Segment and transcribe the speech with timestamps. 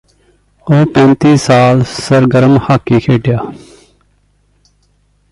[0.67, 3.39] ਉਹ ਪੈਂਤੀ ਸਾਲ ਸਰਗਰਮ ਹਾਕੀ ਖੇਡਿਆ